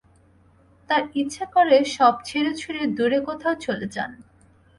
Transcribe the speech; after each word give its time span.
তাঁর 0.89 1.03
ইচ্ছা 1.15 1.45
করে 1.55 1.77
সব 1.95 2.13
ছেড়েছুড়ে 2.25 2.81
দূরে 2.97 3.19
কোথাও 3.27 3.55
চলে 3.65 3.87
যান। 3.87 4.11